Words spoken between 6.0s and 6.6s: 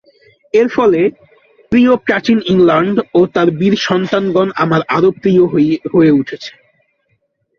উঠেছে।